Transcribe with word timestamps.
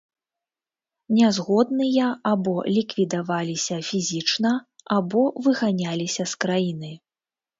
Нязгодныя 1.17 2.05
або 2.31 2.53
ліквідаваліся 2.77 3.77
фізічна, 3.89 4.53
або 4.97 5.21
выганяліся 5.49 6.23
з 6.35 6.41
краіны. 6.47 6.91